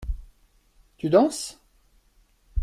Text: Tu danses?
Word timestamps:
Tu 0.97 1.11
danses? 1.11 1.61